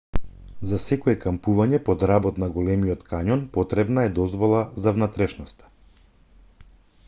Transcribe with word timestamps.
за 0.69 0.77
секое 0.83 1.13
кампување 1.25 1.79
под 1.89 2.05
работ 2.11 2.41
на 2.43 2.49
големиот 2.57 3.05
кањон 3.11 3.45
потребна 3.59 4.07
е 4.09 4.13
дозвола 4.21 4.65
за 4.85 4.97
внатрешноста 4.99 5.71